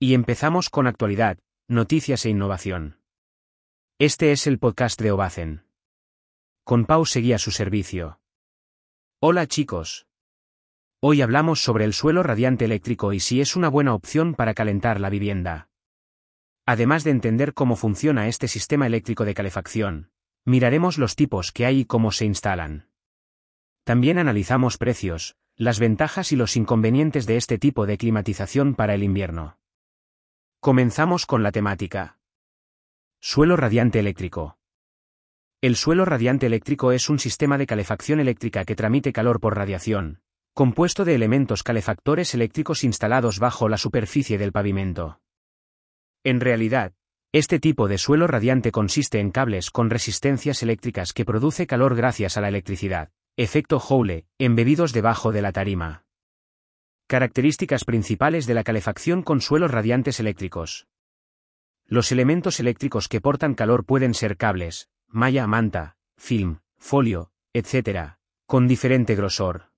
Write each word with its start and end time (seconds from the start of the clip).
Y 0.00 0.14
empezamos 0.14 0.70
con 0.70 0.86
actualidad, 0.86 1.38
noticias 1.66 2.24
e 2.24 2.30
innovación. 2.30 3.00
Este 3.98 4.30
es 4.30 4.46
el 4.46 4.60
podcast 4.60 5.00
de 5.02 5.10
Obacen. 5.10 5.64
Con 6.62 6.84
Pau 6.84 7.04
seguía 7.04 7.36
su 7.38 7.50
servicio. 7.50 8.20
Hola 9.20 9.48
chicos. 9.48 10.06
Hoy 11.00 11.20
hablamos 11.20 11.60
sobre 11.60 11.84
el 11.84 11.94
suelo 11.94 12.22
radiante 12.22 12.64
eléctrico 12.66 13.12
y 13.12 13.18
si 13.18 13.40
es 13.40 13.56
una 13.56 13.68
buena 13.68 13.92
opción 13.92 14.34
para 14.34 14.54
calentar 14.54 15.00
la 15.00 15.10
vivienda. 15.10 15.68
Además 16.64 17.02
de 17.02 17.10
entender 17.10 17.52
cómo 17.52 17.74
funciona 17.74 18.28
este 18.28 18.46
sistema 18.46 18.86
eléctrico 18.86 19.24
de 19.24 19.34
calefacción, 19.34 20.12
miraremos 20.44 20.98
los 20.98 21.16
tipos 21.16 21.50
que 21.50 21.66
hay 21.66 21.80
y 21.80 21.84
cómo 21.86 22.12
se 22.12 22.24
instalan. 22.24 22.88
También 23.82 24.18
analizamos 24.18 24.78
precios, 24.78 25.34
las 25.56 25.80
ventajas 25.80 26.30
y 26.30 26.36
los 26.36 26.56
inconvenientes 26.56 27.26
de 27.26 27.36
este 27.36 27.58
tipo 27.58 27.84
de 27.84 27.98
climatización 27.98 28.76
para 28.76 28.94
el 28.94 29.02
invierno. 29.02 29.58
Comenzamos 30.60 31.24
con 31.24 31.44
la 31.44 31.52
temática. 31.52 32.18
Suelo 33.20 33.56
radiante 33.56 34.00
eléctrico. 34.00 34.58
El 35.60 35.76
suelo 35.76 36.04
radiante 36.04 36.46
eléctrico 36.46 36.90
es 36.90 37.08
un 37.08 37.20
sistema 37.20 37.58
de 37.58 37.66
calefacción 37.66 38.18
eléctrica 38.18 38.64
que 38.64 38.74
transmite 38.74 39.12
calor 39.12 39.38
por 39.38 39.56
radiación, 39.56 40.20
compuesto 40.54 41.04
de 41.04 41.14
elementos 41.14 41.62
calefactores 41.62 42.34
eléctricos 42.34 42.82
instalados 42.82 43.38
bajo 43.38 43.68
la 43.68 43.78
superficie 43.78 44.36
del 44.36 44.50
pavimento. 44.50 45.20
En 46.24 46.40
realidad, 46.40 46.92
este 47.32 47.60
tipo 47.60 47.86
de 47.86 47.98
suelo 47.98 48.26
radiante 48.26 48.72
consiste 48.72 49.20
en 49.20 49.30
cables 49.30 49.70
con 49.70 49.90
resistencias 49.90 50.64
eléctricas 50.64 51.12
que 51.12 51.24
produce 51.24 51.68
calor 51.68 51.94
gracias 51.94 52.36
a 52.36 52.40
la 52.40 52.48
electricidad, 52.48 53.12
efecto 53.36 53.78
Joule, 53.78 54.26
embebidos 54.38 54.92
debajo 54.92 55.30
de 55.30 55.42
la 55.42 55.52
tarima. 55.52 56.07
Características 57.08 57.86
principales 57.86 58.46
de 58.46 58.52
la 58.52 58.62
calefacción 58.62 59.22
con 59.22 59.40
suelos 59.40 59.70
radiantes 59.70 60.20
eléctricos. 60.20 60.88
Los 61.86 62.12
elementos 62.12 62.60
eléctricos 62.60 63.08
que 63.08 63.22
portan 63.22 63.54
calor 63.54 63.86
pueden 63.86 64.12
ser 64.12 64.36
cables, 64.36 64.90
malla 65.06 65.46
manta, 65.46 65.96
film, 66.18 66.58
folio, 66.76 67.30
etc., 67.54 68.18
con 68.44 68.68
diferente 68.68 69.14
grosor. 69.14 69.70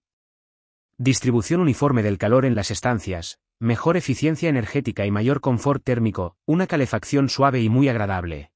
Distribución 0.99 1.61
uniforme 1.61 2.03
del 2.03 2.19
calor 2.19 2.45
en 2.45 2.57
las 2.57 2.73
estancias, 2.73 3.39
mejor 3.61 3.97
eficiencia 3.97 4.49
energética 4.49 5.07
y 5.07 5.13
mayor 5.13 5.41
confort 5.41 5.85
térmico, 5.85 6.37
una 6.47 6.67
calefacción 6.67 7.29
suave 7.29 7.61
y 7.61 7.69
muy 7.69 7.89
agradable. 7.89 8.51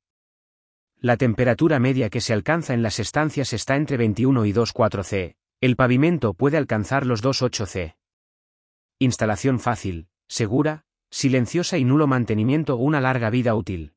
La 0.98 1.16
temperatura 1.16 1.78
media 1.78 2.10
que 2.10 2.20
se 2.20 2.32
alcanza 2.32 2.74
en 2.74 2.82
las 2.82 2.98
estancias 2.98 3.52
está 3.52 3.76
entre 3.76 3.98
21 3.98 4.44
y 4.46 4.52
2,4 4.52 5.04
C. 5.04 5.36
El 5.60 5.76
pavimento 5.76 6.34
puede 6.34 6.56
alcanzar 6.56 7.06
los 7.06 7.22
2,8 7.22 7.66
C. 7.66 7.96
Instalación 9.04 9.60
fácil, 9.60 10.08
segura, 10.28 10.86
silenciosa 11.10 11.76
y 11.76 11.84
nulo 11.84 12.06
mantenimiento 12.06 12.76
una 12.76 13.02
larga 13.02 13.28
vida 13.28 13.54
útil. 13.54 13.92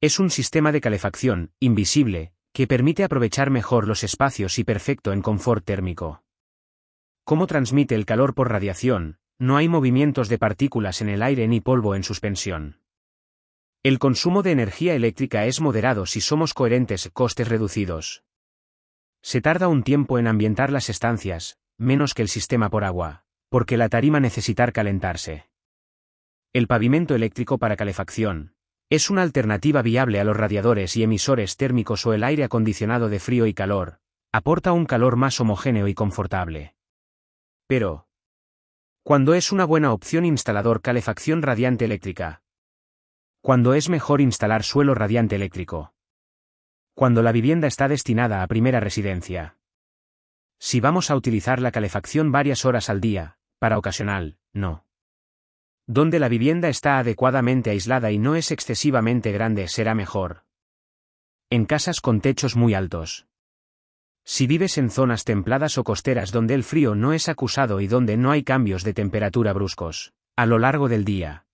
Es 0.00 0.18
un 0.18 0.30
sistema 0.30 0.72
de 0.72 0.80
calefacción, 0.80 1.52
invisible, 1.60 2.32
que 2.52 2.66
permite 2.66 3.04
aprovechar 3.04 3.50
mejor 3.50 3.86
los 3.86 4.02
espacios 4.02 4.58
y 4.58 4.64
perfecto 4.64 5.12
en 5.12 5.22
confort 5.22 5.64
térmico. 5.64 6.24
¿Cómo 7.24 7.46
transmite 7.46 7.94
el 7.94 8.04
calor 8.04 8.34
por 8.34 8.50
radiación? 8.50 9.18
No 9.38 9.56
hay 9.56 9.68
movimientos 9.68 10.28
de 10.28 10.38
partículas 10.38 11.00
en 11.00 11.08
el 11.08 11.22
aire 11.22 11.46
ni 11.46 11.60
polvo 11.60 11.94
en 11.94 12.02
suspensión. 12.02 12.80
El 13.84 14.00
consumo 14.00 14.42
de 14.42 14.50
energía 14.50 14.94
eléctrica 14.94 15.46
es 15.46 15.60
moderado 15.60 16.04
si 16.04 16.20
somos 16.20 16.52
coherentes, 16.52 17.08
costes 17.12 17.46
reducidos. 17.48 18.24
Se 19.22 19.40
tarda 19.40 19.68
un 19.68 19.84
tiempo 19.84 20.18
en 20.18 20.26
ambientar 20.26 20.72
las 20.72 20.90
estancias, 20.90 21.58
menos 21.78 22.12
que 22.12 22.22
el 22.22 22.28
sistema 22.28 22.68
por 22.68 22.84
agua, 22.84 23.24
porque 23.50 23.76
la 23.76 23.90
tarima 23.90 24.20
necesitar 24.20 24.72
calentarse. 24.72 25.50
El 26.54 26.66
pavimento 26.66 27.14
eléctrico 27.14 27.58
para 27.58 27.76
calefacción. 27.76 28.54
Es 28.88 29.10
una 29.10 29.22
alternativa 29.22 29.82
viable 29.82 30.18
a 30.20 30.24
los 30.24 30.36
radiadores 30.36 30.96
y 30.96 31.02
emisores 31.02 31.56
térmicos 31.56 32.06
o 32.06 32.14
el 32.14 32.24
aire 32.24 32.44
acondicionado 32.44 33.08
de 33.08 33.20
frío 33.20 33.46
y 33.46 33.52
calor. 33.52 34.00
Aporta 34.32 34.72
un 34.72 34.86
calor 34.86 35.16
más 35.16 35.40
homogéneo 35.40 35.88
y 35.88 35.94
confortable. 35.94 36.74
Pero, 37.66 38.06
cuando 39.02 39.34
es 39.34 39.50
una 39.50 39.64
buena 39.64 39.92
opción 39.92 40.24
instalador 40.24 40.82
calefacción 40.82 41.42
radiante 41.42 41.84
eléctrica. 41.84 42.42
Cuando 43.40 43.74
es 43.74 43.88
mejor 43.88 44.20
instalar 44.20 44.62
suelo 44.62 44.94
radiante 44.94 45.34
eléctrico. 45.34 45.94
Cuando 46.94 47.22
la 47.22 47.32
vivienda 47.32 47.66
está 47.66 47.88
destinada 47.88 48.42
a 48.42 48.46
primera 48.46 48.78
residencia. 48.78 49.56
Si 50.58 50.80
vamos 50.80 51.10
a 51.10 51.16
utilizar 51.16 51.60
la 51.60 51.72
calefacción 51.72 52.30
varias 52.30 52.64
horas 52.64 52.90
al 52.90 53.00
día, 53.00 53.38
para 53.60 53.78
ocasional, 53.78 54.38
no. 54.52 54.86
Donde 55.86 56.18
la 56.18 56.28
vivienda 56.28 56.68
está 56.68 56.98
adecuadamente 56.98 57.70
aislada 57.70 58.10
y 58.10 58.18
no 58.18 58.34
es 58.34 58.50
excesivamente 58.50 59.32
grande 59.32 59.68
será 59.68 59.94
mejor. 59.94 60.44
En 61.50 61.66
casas 61.66 62.00
con 62.00 62.20
techos 62.20 62.56
muy 62.56 62.74
altos. 62.74 63.26
Si 64.24 64.46
vives 64.46 64.78
en 64.78 64.90
zonas 64.90 65.24
templadas 65.24 65.76
o 65.78 65.84
costeras 65.84 66.32
donde 66.32 66.54
el 66.54 66.64
frío 66.64 66.94
no 66.94 67.12
es 67.12 67.28
acusado 67.28 67.80
y 67.80 67.86
donde 67.86 68.16
no 68.16 68.30
hay 68.30 68.44
cambios 68.44 68.82
de 68.82 68.94
temperatura 68.94 69.52
bruscos, 69.52 70.14
a 70.36 70.46
lo 70.46 70.58
largo 70.58 70.88
del 70.88 71.04
día. 71.04 71.46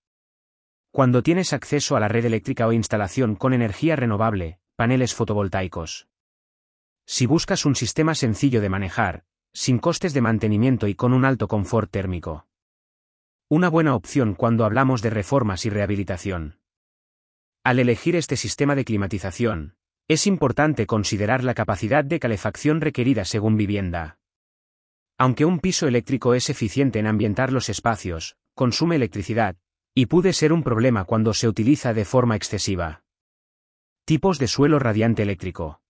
Cuando 0.93 1.23
tienes 1.23 1.53
acceso 1.53 1.97
a 1.97 2.01
la 2.01 2.09
red 2.09 2.25
eléctrica 2.25 2.67
o 2.69 2.73
instalación 2.73 3.35
con 3.35 3.53
energía 3.53 3.97
renovable, 3.97 4.61
paneles 4.77 5.15
fotovoltaicos. 5.15 6.09
Si 7.05 7.27
buscas 7.27 7.65
un 7.65 7.75
sistema 7.75 8.15
sencillo 8.15 8.61
de 8.61 8.69
manejar, 8.69 9.25
sin 9.57 9.79
costes 9.79 10.13
de 10.13 10.21
mantenimiento 10.21 10.87
y 10.87 10.95
con 10.95 11.15
un 11.15 11.25
alto 11.25 11.49
confort 11.49 11.91
térmico. 11.91 12.47
Una 13.49 13.71
buena 13.71 13.95
opción 13.95 14.35
cuando 14.35 14.67
hablamos 14.67 15.01
de 15.01 15.09
reformas 15.09 15.65
y 15.65 15.71
rehabilitación. 15.71 16.61
Al 17.65 17.79
elegir 17.79 18.17
este 18.17 18.37
sistema 18.37 18.75
de 18.75 18.85
climatización, 18.85 19.77
es 20.09 20.27
importante 20.27 20.87
considerar 20.87 21.43
la 21.43 21.55
capacidad 21.55 22.05
de 22.05 22.21
calefacción 22.21 22.83
requerida 22.83 23.25
según 23.25 23.57
vivienda. 23.57 24.19
Aunque 25.17 25.47
un 25.47 25.61
piso 25.61 25.89
eléctrico 25.89 26.35
es 26.35 26.51
eficiente 26.51 26.99
en 26.99 27.07
ambientar 27.07 27.51
los 27.51 27.71
espacios, 27.71 28.37
consume 28.55 28.97
electricidad, 28.97 29.57
y 29.95 30.05
puede 30.05 30.35
ser 30.35 30.53
un 30.53 30.65
problema 30.65 31.05
cuando 31.05 31.33
se 31.33 31.49
utiliza 31.49 31.95
de 31.95 32.05
forma 32.05 32.37
excesiva. 32.37 33.05
Tipos 34.05 34.39
de 34.39 34.49
suelo 34.49 34.79
radiante 34.79 35.23
eléctrico. 35.23 35.81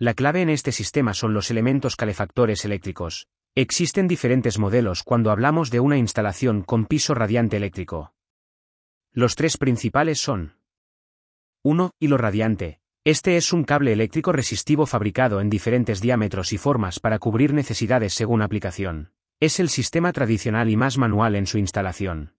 La 0.00 0.14
clave 0.14 0.42
en 0.42 0.48
este 0.48 0.70
sistema 0.70 1.12
son 1.12 1.34
los 1.34 1.50
elementos 1.50 1.96
calefactores 1.96 2.64
eléctricos. 2.64 3.26
Existen 3.56 4.06
diferentes 4.06 4.56
modelos 4.60 5.02
cuando 5.02 5.32
hablamos 5.32 5.72
de 5.72 5.80
una 5.80 5.96
instalación 5.96 6.62
con 6.62 6.86
piso 6.86 7.14
radiante 7.14 7.56
eléctrico. 7.56 8.14
Los 9.12 9.34
tres 9.34 9.56
principales 9.56 10.20
son 10.20 10.54
1. 11.64 11.90
Hilo 11.98 12.16
radiante, 12.16 12.80
este 13.02 13.36
es 13.36 13.52
un 13.52 13.64
cable 13.64 13.92
eléctrico 13.92 14.30
resistivo 14.30 14.86
fabricado 14.86 15.40
en 15.40 15.50
diferentes 15.50 16.00
diámetros 16.00 16.52
y 16.52 16.58
formas 16.58 17.00
para 17.00 17.18
cubrir 17.18 17.52
necesidades 17.52 18.14
según 18.14 18.42
aplicación. 18.42 19.10
Es 19.40 19.58
el 19.58 19.68
sistema 19.68 20.12
tradicional 20.12 20.70
y 20.70 20.76
más 20.76 20.96
manual 20.96 21.34
en 21.34 21.48
su 21.48 21.58
instalación. 21.58 22.36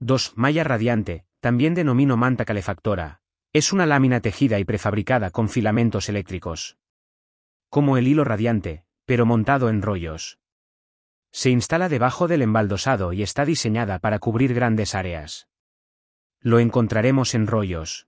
2. 0.00 0.34
Malla 0.36 0.64
radiante, 0.64 1.24
también 1.40 1.72
denomino 1.72 2.18
manta 2.18 2.44
calefactora. 2.44 3.19
Es 3.52 3.72
una 3.72 3.84
lámina 3.84 4.20
tejida 4.20 4.60
y 4.60 4.64
prefabricada 4.64 5.30
con 5.30 5.48
filamentos 5.48 6.08
eléctricos. 6.08 6.76
Como 7.68 7.96
el 7.96 8.06
hilo 8.06 8.22
radiante, 8.22 8.84
pero 9.06 9.26
montado 9.26 9.68
en 9.68 9.82
rollos. 9.82 10.38
Se 11.32 11.50
instala 11.50 11.88
debajo 11.88 12.28
del 12.28 12.42
embaldosado 12.42 13.12
y 13.12 13.24
está 13.24 13.44
diseñada 13.44 13.98
para 13.98 14.20
cubrir 14.20 14.54
grandes 14.54 14.94
áreas. 14.94 15.48
Lo 16.40 16.60
encontraremos 16.60 17.34
en 17.34 17.48
rollos. 17.48 18.06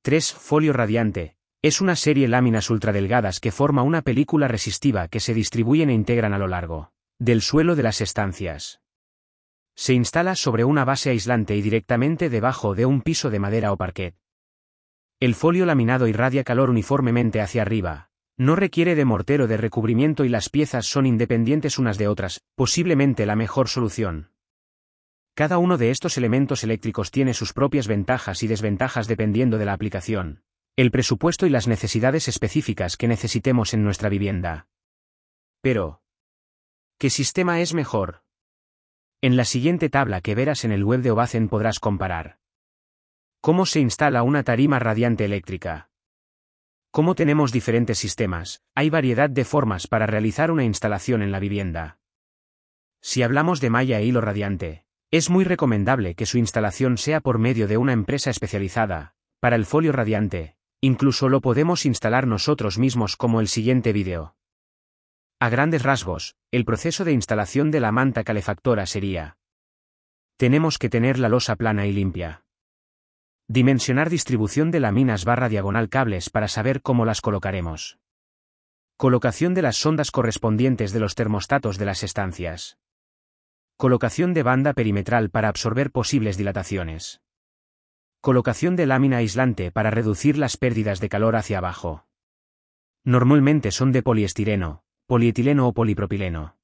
3. 0.00 0.32
Folio 0.32 0.72
radiante. 0.72 1.36
Es 1.60 1.82
una 1.82 1.94
serie 1.94 2.26
láminas 2.26 2.70
ultradelgadas 2.70 3.40
que 3.40 3.52
forma 3.52 3.82
una 3.82 4.00
película 4.00 4.48
resistiva 4.48 5.08
que 5.08 5.20
se 5.20 5.34
distribuyen 5.34 5.90
e 5.90 5.94
integran 5.94 6.32
a 6.32 6.38
lo 6.38 6.46
largo 6.46 6.92
del 7.18 7.42
suelo 7.42 7.76
de 7.76 7.82
las 7.82 8.00
estancias. 8.00 8.80
Se 9.74 9.92
instala 9.92 10.36
sobre 10.36 10.64
una 10.64 10.84
base 10.86 11.10
aislante 11.10 11.54
y 11.54 11.60
directamente 11.60 12.30
debajo 12.30 12.74
de 12.74 12.86
un 12.86 13.02
piso 13.02 13.28
de 13.28 13.40
madera 13.40 13.72
o 13.72 13.76
parquet. 13.76 14.14
El 15.20 15.34
folio 15.34 15.66
laminado 15.66 16.06
irradia 16.06 16.44
calor 16.44 16.70
uniformemente 16.70 17.40
hacia 17.40 17.62
arriba. 17.62 18.10
No 18.36 18.54
requiere 18.54 18.94
de 18.94 19.04
mortero 19.04 19.48
de 19.48 19.56
recubrimiento 19.56 20.24
y 20.24 20.28
las 20.28 20.48
piezas 20.48 20.86
son 20.86 21.06
independientes 21.06 21.76
unas 21.76 21.98
de 21.98 22.06
otras, 22.06 22.40
posiblemente 22.54 23.26
la 23.26 23.34
mejor 23.34 23.68
solución. 23.68 24.30
Cada 25.34 25.58
uno 25.58 25.76
de 25.76 25.90
estos 25.90 26.18
elementos 26.18 26.62
eléctricos 26.62 27.10
tiene 27.10 27.34
sus 27.34 27.52
propias 27.52 27.88
ventajas 27.88 28.44
y 28.44 28.46
desventajas 28.46 29.08
dependiendo 29.08 29.58
de 29.58 29.64
la 29.64 29.72
aplicación, 29.72 30.44
el 30.76 30.92
presupuesto 30.92 31.46
y 31.46 31.50
las 31.50 31.66
necesidades 31.66 32.28
específicas 32.28 32.96
que 32.96 33.08
necesitemos 33.08 33.74
en 33.74 33.82
nuestra 33.82 34.08
vivienda. 34.08 34.68
Pero, 35.60 36.00
¿qué 36.96 37.10
sistema 37.10 37.60
es 37.60 37.74
mejor? 37.74 38.22
En 39.20 39.36
la 39.36 39.44
siguiente 39.44 39.90
tabla 39.90 40.20
que 40.20 40.36
verás 40.36 40.64
en 40.64 40.70
el 40.70 40.84
web 40.84 41.00
de 41.00 41.10
Obacen 41.10 41.48
podrás 41.48 41.80
comparar. 41.80 42.38
¿Cómo 43.40 43.66
se 43.66 43.80
instala 43.80 44.24
una 44.24 44.42
tarima 44.42 44.80
radiante 44.80 45.24
eléctrica? 45.24 45.90
Como 46.90 47.14
tenemos 47.14 47.52
diferentes 47.52 47.98
sistemas, 47.98 48.62
hay 48.74 48.90
variedad 48.90 49.30
de 49.30 49.44
formas 49.44 49.86
para 49.86 50.06
realizar 50.06 50.50
una 50.50 50.64
instalación 50.64 51.22
en 51.22 51.30
la 51.30 51.38
vivienda. 51.38 51.98
Si 53.00 53.22
hablamos 53.22 53.60
de 53.60 53.70
malla 53.70 54.00
e 54.00 54.04
hilo 54.04 54.20
radiante, 54.20 54.84
Es 55.10 55.30
muy 55.30 55.44
recomendable 55.44 56.14
que 56.14 56.26
su 56.26 56.36
instalación 56.36 56.98
sea 56.98 57.20
por 57.20 57.38
medio 57.38 57.66
de 57.66 57.78
una 57.78 57.94
empresa 57.94 58.28
especializada, 58.28 59.14
para 59.40 59.56
el 59.56 59.64
folio 59.64 59.92
radiante, 59.92 60.56
incluso 60.82 61.30
lo 61.30 61.40
podemos 61.40 61.86
instalar 61.86 62.26
nosotros 62.26 62.76
mismos 62.76 63.16
como 63.16 63.40
el 63.40 63.48
siguiente 63.48 63.94
vídeo. 63.94 64.36
A 65.40 65.48
grandes 65.48 65.82
rasgos, 65.82 66.36
el 66.50 66.66
proceso 66.66 67.04
de 67.06 67.12
instalación 67.12 67.70
de 67.70 67.80
la 67.80 67.92
manta 67.92 68.22
calefactora 68.22 68.84
sería. 68.84 69.38
Tenemos 70.36 70.78
que 70.78 70.90
tener 70.90 71.18
la 71.18 71.30
losa 71.30 71.56
plana 71.56 71.86
y 71.86 71.92
limpia. 71.92 72.44
Dimensionar 73.50 74.10
distribución 74.10 74.70
de 74.70 74.78
láminas 74.78 75.24
barra 75.24 75.48
diagonal 75.48 75.88
cables 75.88 76.28
para 76.28 76.48
saber 76.48 76.82
cómo 76.82 77.06
las 77.06 77.22
colocaremos. 77.22 77.98
Colocación 78.98 79.54
de 79.54 79.62
las 79.62 79.76
sondas 79.76 80.10
correspondientes 80.10 80.92
de 80.92 81.00
los 81.00 81.14
termostatos 81.14 81.78
de 81.78 81.86
las 81.86 82.02
estancias. 82.02 82.76
Colocación 83.78 84.34
de 84.34 84.42
banda 84.42 84.74
perimetral 84.74 85.30
para 85.30 85.48
absorber 85.48 85.90
posibles 85.90 86.36
dilataciones. 86.36 87.22
Colocación 88.20 88.76
de 88.76 88.84
lámina 88.84 89.18
aislante 89.18 89.70
para 89.70 89.90
reducir 89.90 90.36
las 90.36 90.58
pérdidas 90.58 91.00
de 91.00 91.08
calor 91.08 91.34
hacia 91.34 91.56
abajo. 91.56 92.06
Normalmente 93.02 93.70
son 93.70 93.92
de 93.92 94.02
poliestireno, 94.02 94.82
polietileno 95.06 95.68
o 95.68 95.72
polipropileno. 95.72 96.58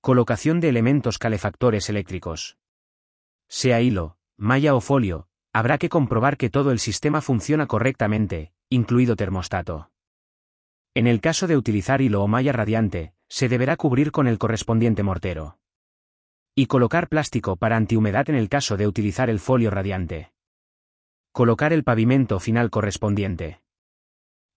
Colocación 0.00 0.60
de 0.60 0.68
elementos 0.68 1.18
calefactores 1.18 1.88
eléctricos. 1.88 2.58
Sea 3.48 3.80
hilo, 3.80 4.18
malla 4.36 4.76
o 4.76 4.80
folio, 4.80 5.29
habrá 5.52 5.78
que 5.78 5.88
comprobar 5.88 6.36
que 6.36 6.50
todo 6.50 6.70
el 6.70 6.78
sistema 6.78 7.20
funciona 7.20 7.66
correctamente, 7.66 8.52
incluido 8.68 9.16
termostato. 9.16 9.90
En 10.94 11.06
el 11.06 11.20
caso 11.20 11.46
de 11.46 11.56
utilizar 11.56 12.00
hilo 12.00 12.22
o 12.22 12.28
malla 12.28 12.52
radiante, 12.52 13.14
se 13.28 13.48
deberá 13.48 13.76
cubrir 13.76 14.12
con 14.12 14.26
el 14.26 14.38
correspondiente 14.38 15.02
mortero. 15.02 15.58
Y 16.54 16.66
colocar 16.66 17.08
plástico 17.08 17.56
para 17.56 17.76
antihumedad 17.76 18.28
en 18.28 18.36
el 18.36 18.48
caso 18.48 18.76
de 18.76 18.86
utilizar 18.86 19.30
el 19.30 19.38
folio 19.38 19.70
radiante. 19.70 20.32
Colocar 21.32 21.72
el 21.72 21.84
pavimento 21.84 22.40
final 22.40 22.70
correspondiente. 22.70 23.60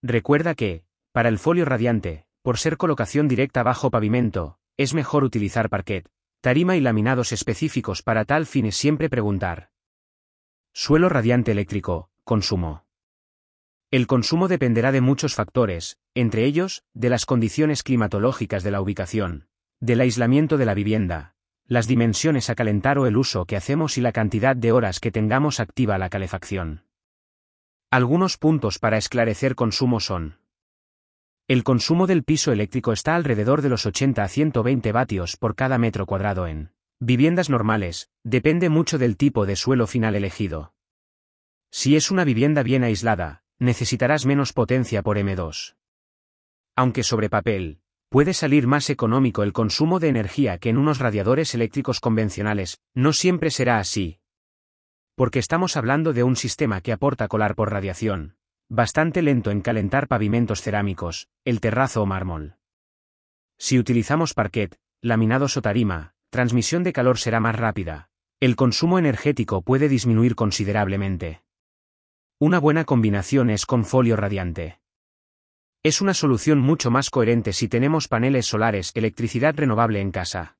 Recuerda 0.02 0.56
que, 0.56 0.86
para 1.12 1.30
el 1.30 1.38
folio 1.38 1.66
radiante, 1.66 2.26
por 2.42 2.58
ser 2.58 2.78
colocación 2.78 3.28
directa 3.28 3.62
bajo 3.62 3.92
pavimento, 3.92 4.58
es 4.76 4.94
mejor 4.96 5.24
utilizar 5.24 5.70
parquet, 5.70 6.10
tarima 6.42 6.76
y 6.76 6.82
laminados 6.82 7.32
específicos 7.32 8.02
para 8.02 8.26
tal 8.26 8.48
fin 8.48 8.66
es 8.66 8.76
siempre 8.76 9.10
preguntar. 9.10 9.73
Suelo 10.76 11.08
radiante 11.08 11.52
eléctrico, 11.52 12.10
consumo. 12.24 12.86
El 13.92 14.08
consumo 14.08 14.48
dependerá 14.48 14.92
de 14.92 15.02
muchos 15.02 15.36
factores, 15.36 16.00
entre 16.16 16.46
ellos, 16.46 16.84
de 16.96 17.10
las 17.10 17.28
condiciones 17.28 17.84
climatológicas 17.84 18.64
de 18.64 18.72
la 18.72 18.82
ubicación, 18.82 19.48
del 19.80 20.02
aislamiento 20.02 20.58
de 20.58 20.66
la 20.66 20.74
vivienda, 20.74 21.36
las 21.68 21.86
dimensiones 21.86 22.50
a 22.50 22.56
calentar 22.56 22.98
o 22.98 23.06
el 23.06 23.18
uso 23.18 23.46
que 23.46 23.56
hacemos 23.56 24.00
y 24.00 24.02
la 24.02 24.12
cantidad 24.12 24.56
de 24.56 24.72
horas 24.72 25.00
que 25.00 25.12
tengamos 25.12 25.60
activa 25.60 26.00
la 26.00 26.10
calefacción. 26.10 26.86
Algunos 27.92 28.40
puntos 28.40 28.80
para 28.80 28.98
esclarecer 28.98 29.54
consumo 29.54 30.00
son. 30.00 30.40
El 31.48 31.64
consumo 31.64 32.08
del 32.08 32.24
piso 32.24 32.52
eléctrico 32.52 32.94
está 32.94 33.14
alrededor 33.14 33.62
de 33.62 33.70
los 33.70 33.86
80 33.86 34.24
a 34.24 34.28
120 34.28 34.92
vatios 34.92 35.38
por 35.38 35.54
cada 35.56 35.78
metro 35.78 36.08
cuadrado 36.08 36.48
en 36.48 36.73
viviendas 37.04 37.50
normales, 37.50 38.10
depende 38.24 38.70
mucho 38.70 38.98
del 38.98 39.18
tipo 39.18 39.46
de 39.46 39.56
suelo 39.56 39.88
final 39.88 40.16
elegido. 40.16 40.74
Si 41.70 41.96
es 41.96 42.12
una 42.12 42.24
vivienda 42.24 42.64
bien 42.64 42.84
aislada, 42.84 43.44
necesitarás 43.60 44.26
menos 44.26 44.54
potencia 44.54 45.02
por 45.02 45.18
M2. 45.18 45.76
Aunque 46.76 47.04
sobre 47.04 47.30
papel, 47.30 47.82
puede 48.10 48.34
salir 48.34 48.68
más 48.68 48.90
económico 48.90 49.44
el 49.44 49.54
consumo 49.54 50.00
de 50.00 50.08
energía 50.08 50.58
que 50.60 50.70
en 50.70 50.78
unos 50.78 51.00
radiadores 51.00 51.54
eléctricos 51.54 52.00
convencionales, 52.00 52.80
no 52.94 53.12
siempre 53.12 53.52
será 53.52 53.80
así. 53.80 54.20
Porque 55.16 55.40
estamos 55.40 55.76
hablando 55.78 56.14
de 56.14 56.24
un 56.24 56.36
sistema 56.36 56.82
que 56.82 56.94
aporta 56.94 57.28
colar 57.28 57.56
por 57.56 57.72
radiación, 57.72 58.38
bastante 58.70 59.22
lento 59.22 59.52
en 59.52 59.62
calentar 59.62 60.08
pavimentos 60.08 60.62
cerámicos, 60.62 61.28
el 61.44 61.60
terrazo 61.60 62.02
o 62.02 62.06
mármol. 62.06 62.56
Si 63.58 63.78
utilizamos 63.78 64.34
parquet, 64.34 64.78
laminados 65.02 65.58
o 65.58 65.62
tarima, 65.62 66.13
transmisión 66.34 66.84
de 66.84 66.92
calor 66.92 67.20
será 67.20 67.40
más 67.40 67.56
rápida, 67.56 68.10
el 68.42 68.58
consumo 68.58 68.98
energético 68.98 69.62
puede 69.62 69.88
disminuir 69.88 70.36
considerablemente. 70.36 71.44
Una 72.40 72.60
buena 72.60 72.84
combinación 72.86 73.52
es 73.52 73.66
con 73.68 73.86
folio 73.86 74.18
radiante. 74.18 74.80
Es 75.84 76.02
una 76.02 76.16
solución 76.16 76.60
mucho 76.60 76.90
más 76.90 77.12
coherente 77.12 77.54
si 77.54 77.68
tenemos 77.68 78.08
paneles 78.08 78.48
solares, 78.48 78.92
electricidad 78.96 79.54
renovable 79.56 80.02
en 80.02 80.12
casa. 80.12 80.58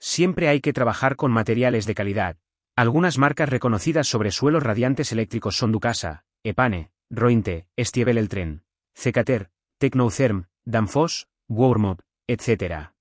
Siempre 0.00 0.48
hay 0.48 0.60
que 0.60 0.72
trabajar 0.72 1.16
con 1.16 1.30
materiales 1.30 1.84
de 1.84 1.94
calidad. 1.94 2.38
Algunas 2.74 3.18
marcas 3.18 3.50
reconocidas 3.50 4.08
sobre 4.08 4.30
suelos 4.30 4.62
radiantes 4.62 5.12
eléctricos 5.12 5.54
son 5.56 5.70
Ducasa, 5.70 6.24
Epane, 6.42 6.90
Rointe, 7.10 7.66
Estiebel 7.76 8.16
el 8.16 8.30
Tren, 8.30 8.64
Cecater, 8.94 9.50
Tecnotherm, 9.78 10.46
Danfoss, 10.64 11.28
Wormob, 11.46 12.00
etc. 12.26 12.92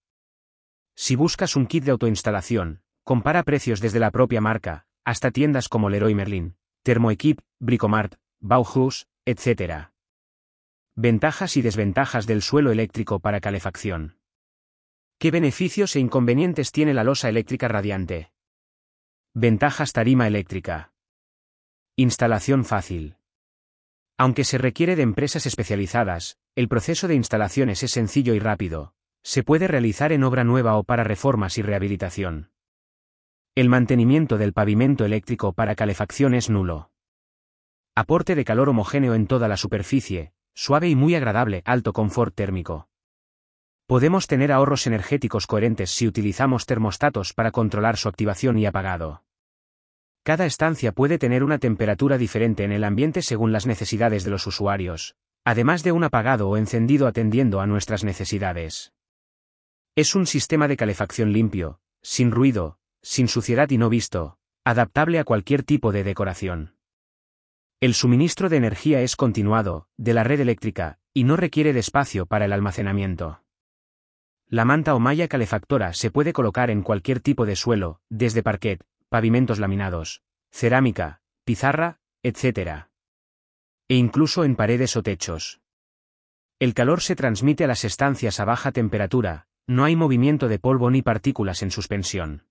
Si 1.04 1.16
buscas 1.16 1.56
un 1.56 1.66
kit 1.66 1.84
de 1.84 1.90
autoinstalación, 1.90 2.84
compara 3.04 3.42
precios 3.42 3.80
desde 3.80 4.00
la 4.00 4.12
propia 4.12 4.40
marca, 4.40 4.86
hasta 5.04 5.32
tiendas 5.32 5.68
como 5.68 5.90
Leroy 5.90 6.14
Merlin, 6.14 6.58
Thermoequip, 6.84 7.40
Bricomart, 7.60 8.18
Bauhaus, 8.40 9.08
etc. 9.26 9.90
Ventajas 10.96 11.58
y 11.58 11.64
desventajas 11.64 12.28
del 12.28 12.44
suelo 12.44 12.72
eléctrico 12.72 13.20
para 13.20 13.40
calefacción. 13.40 14.20
¿Qué 15.18 15.32
beneficios 15.32 15.96
e 15.96 16.00
inconvenientes 16.00 16.72
tiene 16.72 16.94
la 16.94 17.04
losa 17.04 17.30
eléctrica 17.30 17.68
radiante? 17.68 18.32
Ventajas 19.34 19.94
tarima 19.94 20.28
eléctrica. 20.28 20.94
Instalación 21.96 22.64
fácil. 22.64 23.16
Aunque 24.20 24.44
se 24.44 24.60
requiere 24.60 24.96
de 24.96 25.02
empresas 25.02 25.48
especializadas, 25.48 26.38
el 26.54 26.68
proceso 26.68 27.08
de 27.08 27.16
instalaciones 27.16 27.82
es 27.82 27.90
sencillo 27.90 28.36
y 28.36 28.40
rápido. 28.40 28.94
Se 29.24 29.44
puede 29.44 29.68
realizar 29.68 30.12
en 30.12 30.24
obra 30.24 30.44
nueva 30.44 30.78
o 30.78 30.84
para 30.84 31.04
reformas 31.04 31.58
y 31.58 31.62
rehabilitación. 31.62 32.52
El 33.56 33.70
mantenimiento 33.70 34.38
del 34.38 34.54
pavimento 34.54 35.06
eléctrico 35.06 35.54
para 35.54 35.76
calefacción 35.76 36.34
es 36.34 36.50
nulo. 36.50 36.92
Aporte 37.96 38.36
de 38.36 38.46
calor 38.46 38.70
homogéneo 38.70 39.14
en 39.14 39.28
toda 39.28 39.48
la 39.48 39.58
superficie, 39.58 40.34
Suave 40.54 40.90
y 40.90 40.96
muy 40.96 41.16
agradable, 41.16 41.62
alto 41.66 41.94
confort 41.94 42.36
térmico. 42.36 42.90
Podemos 43.88 44.28
tener 44.28 44.52
ahorros 44.52 44.86
energéticos 44.86 45.48
coherentes 45.48 45.92
si 45.92 46.08
utilizamos 46.08 46.66
termostatos 46.66 47.34
para 47.34 47.52
controlar 47.52 47.98
su 47.98 48.10
activación 48.10 48.58
y 48.58 48.66
apagado. 48.66 49.24
Cada 50.24 50.46
estancia 50.46 50.92
puede 50.92 51.18
tener 51.18 51.44
una 51.44 51.58
temperatura 51.58 52.18
diferente 52.18 52.64
en 52.64 52.72
el 52.72 52.84
ambiente 52.84 53.22
según 53.22 53.52
las 53.52 53.66
necesidades 53.66 54.24
de 54.24 54.32
los 54.32 54.46
usuarios, 54.46 55.16
además 55.44 55.84
de 55.84 55.94
un 55.94 56.04
apagado 56.04 56.50
o 56.50 56.58
encendido 56.58 57.08
atendiendo 57.08 57.60
a 57.60 57.68
nuestras 57.68 58.04
necesidades. 58.04 58.94
Es 59.96 60.16
un 60.16 60.26
sistema 60.26 60.70
de 60.70 60.78
calefacción 60.78 61.34
limpio, 61.34 61.82
sin 62.02 62.32
ruido, 62.32 62.78
sin 63.02 63.28
suciedad 63.28 63.70
y 63.72 63.78
no 63.78 63.90
visto, 63.90 64.38
adaptable 64.64 65.20
a 65.20 65.26
cualquier 65.26 65.64
tipo 65.64 65.92
de 65.92 66.06
decoración. 66.06 66.78
El 67.82 67.94
suministro 67.94 68.48
de 68.48 68.56
energía 68.56 69.02
es 69.02 69.18
continuado, 69.18 69.90
de 69.98 70.14
la 70.14 70.24
red 70.24 70.40
eléctrica, 70.40 71.00
y 71.14 71.26
no 71.26 71.36
requiere 71.36 71.74
de 71.74 71.82
espacio 71.82 72.26
para 72.26 72.46
el 72.46 72.54
almacenamiento. 72.54 73.44
La 74.48 74.64
manta 74.64 74.96
o 74.96 75.00
malla 75.00 75.28
calefactora 75.28 75.92
se 75.94 76.10
puede 76.10 76.32
colocar 76.32 76.70
en 76.70 76.84
cualquier 76.84 77.20
tipo 77.20 77.46
de 77.46 77.58
suelo, 77.58 78.00
desde 78.10 78.44
parquet, 78.44 78.86
pavimentos 79.10 79.60
laminados, 79.60 80.22
cerámica, 80.52 81.22
pizarra, 81.44 82.00
etc. 82.24 82.86
E 83.90 83.96
incluso 83.96 84.46
en 84.46 84.56
paredes 84.56 84.96
o 84.96 85.04
techos. 85.04 85.60
El 86.60 86.74
calor 86.74 87.02
se 87.02 87.18
transmite 87.18 87.66
a 87.66 87.68
las 87.68 87.84
estancias 87.84 88.40
a 88.40 88.46
baja 88.46 88.72
temperatura, 88.72 89.48
no 89.72 89.86
hay 89.86 89.96
movimiento 89.96 90.50
de 90.50 90.60
polvo 90.60 90.92
ni 90.92 91.02
partículas 91.02 91.64
en 91.64 91.72
suspensión. 91.72 92.46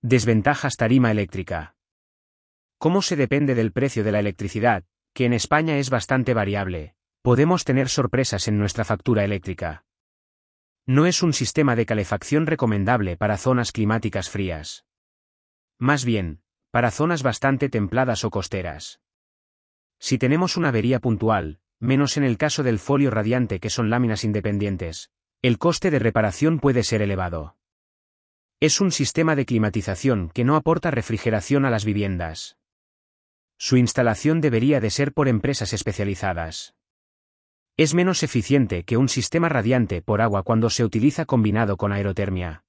Desventajas 0.00 0.76
tarima 0.76 1.10
eléctrica. 1.10 1.76
¿Cómo 2.78 3.02
se 3.02 3.14
depende 3.14 3.54
del 3.54 3.72
precio 3.72 4.02
de 4.04 4.12
la 4.12 4.20
electricidad, 4.20 4.84
que 5.12 5.26
en 5.26 5.34
España 5.34 5.76
es 5.76 5.90
bastante 5.90 6.32
variable? 6.32 6.96
Podemos 7.20 7.64
tener 7.64 7.90
sorpresas 7.90 8.48
en 8.48 8.58
nuestra 8.58 8.86
factura 8.86 9.22
eléctrica. 9.22 9.84
No 10.86 11.04
es 11.04 11.22
un 11.22 11.34
sistema 11.34 11.76
de 11.76 11.84
calefacción 11.84 12.46
recomendable 12.46 13.18
para 13.18 13.36
zonas 13.36 13.70
climáticas 13.70 14.30
frías. 14.30 14.86
Más 15.78 16.06
bien, 16.06 16.40
para 16.70 16.90
zonas 16.90 17.22
bastante 17.22 17.68
templadas 17.68 18.24
o 18.24 18.30
costeras. 18.30 19.02
Si 19.98 20.16
tenemos 20.16 20.56
una 20.56 20.68
avería 20.68 21.00
puntual, 21.00 21.60
menos 21.80 22.16
en 22.16 22.24
el 22.24 22.38
caso 22.38 22.62
del 22.62 22.78
folio 22.78 23.10
radiante 23.10 23.60
que 23.60 23.68
son 23.68 23.90
láminas 23.90 24.24
independientes, 24.24 25.10
el 25.44 25.58
coste 25.58 25.90
de 25.90 25.98
reparación 25.98 26.58
puede 26.58 26.82
ser 26.82 27.02
elevado. 27.02 27.58
Es 28.60 28.80
un 28.80 28.90
sistema 28.90 29.36
de 29.36 29.44
climatización 29.44 30.30
que 30.32 30.42
no 30.42 30.56
aporta 30.56 30.90
refrigeración 30.90 31.66
a 31.66 31.70
las 31.70 31.84
viviendas. 31.84 32.56
Su 33.58 33.76
instalación 33.76 34.40
debería 34.40 34.80
de 34.80 34.88
ser 34.88 35.12
por 35.12 35.28
empresas 35.28 35.74
especializadas. 35.74 36.74
Es 37.76 37.92
menos 37.92 38.22
eficiente 38.22 38.84
que 38.84 38.96
un 38.96 39.10
sistema 39.10 39.50
radiante 39.50 40.00
por 40.00 40.22
agua 40.22 40.44
cuando 40.44 40.70
se 40.70 40.82
utiliza 40.82 41.26
combinado 41.26 41.76
con 41.76 41.92
aerotermia. 41.92 42.64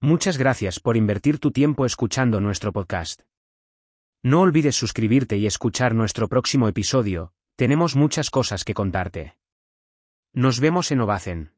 Muchas 0.00 0.36
gracias 0.36 0.80
por 0.80 0.96
invertir 0.96 1.38
tu 1.38 1.52
tiempo 1.52 1.86
escuchando 1.86 2.40
nuestro 2.40 2.72
podcast. 2.72 3.22
No 4.24 4.40
olvides 4.40 4.74
suscribirte 4.74 5.36
y 5.36 5.46
escuchar 5.46 5.94
nuestro 5.94 6.26
próximo 6.26 6.66
episodio, 6.66 7.34
tenemos 7.54 7.94
muchas 7.94 8.30
cosas 8.30 8.64
que 8.64 8.74
contarte. 8.74 9.36
Nos 10.32 10.58
vemos 10.58 10.90
en 10.90 11.02
Ovacen. 11.02 11.57